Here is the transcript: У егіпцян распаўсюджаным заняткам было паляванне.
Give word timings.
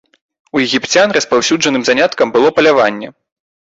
У 0.55 0.61
егіпцян 0.63 1.13
распаўсюджаным 1.19 1.83
заняткам 1.91 2.27
было 2.39 2.47
паляванне. 2.59 3.09